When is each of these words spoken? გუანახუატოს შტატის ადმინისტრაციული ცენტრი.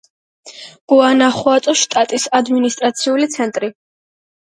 გუანახუატოს 0.93 1.77
შტატის 1.81 2.25
ადმინისტრაციული 2.39 3.29
ცენტრი. 3.35 3.71